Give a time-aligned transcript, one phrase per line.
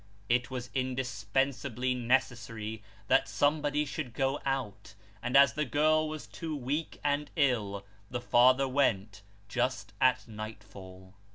[0.29, 6.55] It was indispensably necessary that somebody should go out; and as the girl was too
[6.55, 11.13] weak and ill, the father went, just at nightfall.